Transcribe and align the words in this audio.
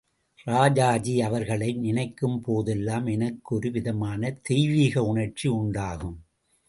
ராஜாஜி 0.47 1.21
அவர்களை 1.21 1.67
நினைக்கும்போதெல்லாம் 1.81 3.11
எனக்கு 3.11 3.55
ஒரு 3.55 3.71
விதமான 3.71 4.31
தெய்வீக 4.41 5.03
உணர்ச்சி 5.03 5.47
உண்டாகும். 5.49 6.17